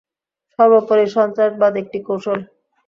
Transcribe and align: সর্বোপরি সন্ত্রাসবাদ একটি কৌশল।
সর্বোপরি 0.59 1.05
সন্ত্রাসবাদ 1.15 1.73
একটি 1.81 1.97
কৌশল। 2.07 2.39